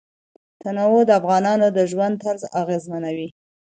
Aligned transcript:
تنوع 0.61 1.01
د 1.07 1.11
افغانانو 1.19 1.67
د 1.77 1.79
ژوند 1.91 2.15
طرز 2.23 2.41
اغېزمنوي. 2.61 3.29